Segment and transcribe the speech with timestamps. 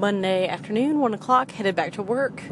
[0.00, 2.42] Monday afternoon, 1 o'clock, headed back to work.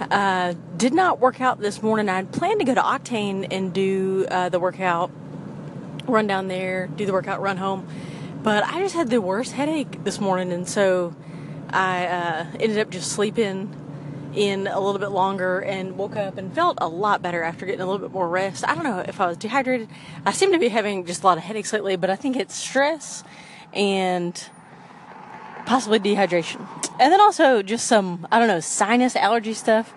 [0.00, 2.08] Uh, did not work out this morning.
[2.08, 5.12] I planned to go to Octane and do uh, the workout,
[6.08, 7.86] run down there, do the workout, run home.
[8.42, 11.14] But I just had the worst headache this morning, and so
[11.68, 13.72] I uh, ended up just sleeping
[14.34, 17.82] in a little bit longer and woke up and felt a lot better after getting
[17.82, 18.66] a little bit more rest.
[18.66, 19.88] I don't know if I was dehydrated.
[20.26, 22.56] I seem to be having just a lot of headaches lately, but I think it's
[22.56, 23.22] stress
[23.72, 24.50] and
[25.66, 26.66] possibly dehydration.
[26.98, 29.94] And then also just some, I don't know, sinus allergy stuff.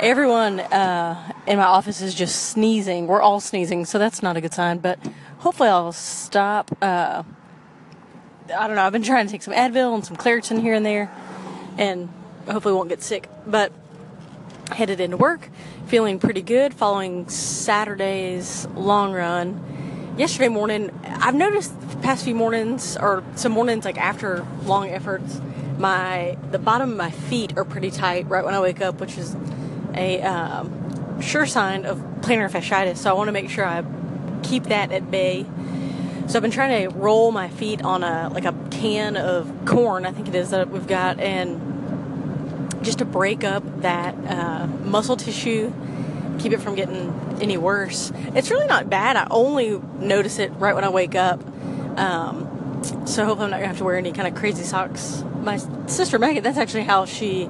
[0.00, 3.06] Everyone uh, in my office is just sneezing.
[3.06, 4.98] We're all sneezing, so that's not a good sign, but
[5.38, 6.76] hopefully I'll stop.
[6.82, 7.22] Uh,
[8.54, 8.82] I don't know.
[8.82, 11.10] I've been trying to take some Advil and some Claritin here and there,
[11.78, 12.08] and
[12.46, 13.28] hopefully won't get sick.
[13.46, 13.72] But
[14.70, 15.48] headed into work,
[15.86, 20.14] feeling pretty good following Saturday's long run.
[20.18, 21.72] Yesterday morning, I've noticed
[22.04, 25.40] past few mornings, or some mornings like after long efforts,
[25.78, 29.16] my the bottom of my feet are pretty tight right when I wake up, which
[29.16, 29.34] is
[29.94, 32.98] a um, sure sign of plantar fasciitis.
[32.98, 33.82] So I want to make sure I
[34.42, 35.46] keep that at bay.
[36.26, 40.04] So I've been trying to roll my feet on a like a can of corn,
[40.04, 45.16] I think it is that we've got, and just to break up that uh, muscle
[45.16, 45.72] tissue,
[46.38, 48.12] keep it from getting any worse.
[48.34, 49.16] It's really not bad.
[49.16, 51.40] I only notice it right when I wake up.
[51.96, 55.24] Um, so hopefully I'm not gonna have to wear any kind of crazy socks.
[55.40, 55.56] My
[55.86, 57.48] sister Megan, that's actually how she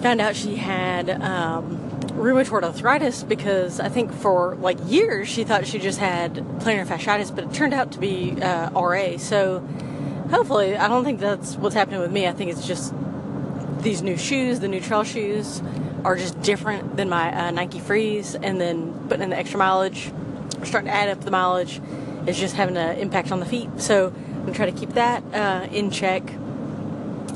[0.00, 1.78] found out she had um,
[2.12, 7.34] rheumatoid arthritis because I think for like years she thought she just had plantar fasciitis,
[7.34, 9.16] but it turned out to be uh, RA.
[9.18, 9.60] So
[10.30, 12.26] hopefully, I don't think that's what's happening with me.
[12.26, 12.94] I think it's just
[13.80, 15.62] these new shoes, the new trail shoes,
[16.04, 20.12] are just different than my uh, Nike Frees, and then putting in the extra mileage,
[20.64, 21.80] starting to add up the mileage,
[22.26, 23.68] is just having an impact on the feet.
[23.78, 26.22] So I'm gonna try to keep that uh, in check.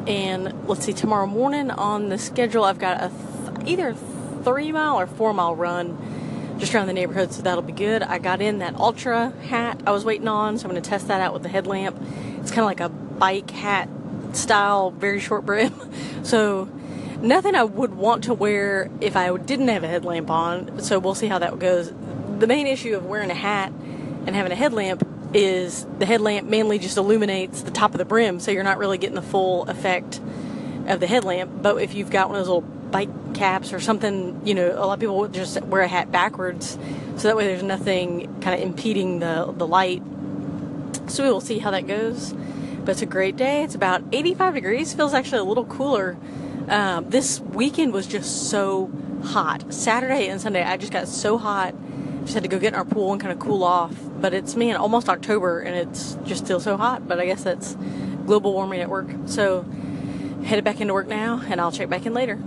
[0.06, 3.94] And let's see, tomorrow morning on the schedule, I've got a th- either
[4.42, 8.02] three mile or four mile run just around the neighborhood, so that'll be good.
[8.02, 11.20] I got in that Ultra hat I was waiting on, so I'm gonna test that
[11.20, 11.96] out with the headlamp.
[12.40, 13.88] It's kind of like a bike hat
[14.32, 15.74] style, very short brim.
[16.24, 16.70] So
[17.20, 20.80] nothing I would want to wear if I didn't have a headlamp on.
[20.80, 21.92] So we'll see how that goes.
[22.38, 23.74] The main issue of wearing a hat
[24.26, 28.40] and having a headlamp is the headlamp mainly just illuminates the top of the brim,
[28.40, 30.20] so you're not really getting the full effect
[30.86, 31.62] of the headlamp.
[31.62, 34.86] But if you've got one of those little bike caps or something, you know, a
[34.86, 36.78] lot of people just wear a hat backwards,
[37.16, 40.02] so that way there's nothing kind of impeding the the light.
[41.08, 42.32] So we will see how that goes.
[42.84, 43.62] But it's a great day.
[43.62, 44.92] It's about 85 degrees.
[44.92, 46.18] Feels actually a little cooler.
[46.68, 48.90] Um, this weekend was just so
[49.22, 49.72] hot.
[49.72, 51.74] Saturday and Sunday, I just got so hot.
[52.24, 53.94] Just had to go get in our pool and kind of cool off.
[54.20, 57.06] But it's man, almost October, and it's just still so hot.
[57.06, 57.76] But I guess that's
[58.26, 59.08] global warming at work.
[59.26, 59.62] So
[60.44, 62.38] headed back into work now, and I'll check back in later.